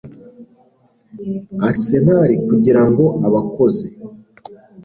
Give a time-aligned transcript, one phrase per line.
[1.69, 3.87] Arsenal kugirango abakozi